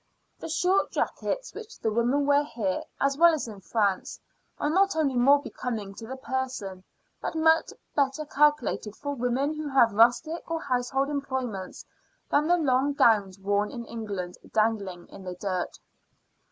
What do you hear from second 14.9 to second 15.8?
in the dirt.